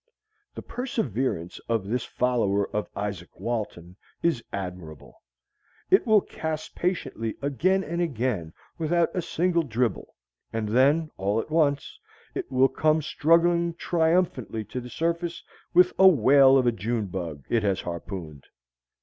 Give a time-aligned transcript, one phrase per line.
[0.55, 5.21] The perseverance of this follower of Izaak Walton is admirable.
[5.91, 10.15] It will cast patiently again and again without a single dribble,
[10.51, 11.99] and then, all at once,
[12.33, 17.45] it will come struggling triumphantly to the surface with a whale of a June bug
[17.47, 18.47] it has harpooned.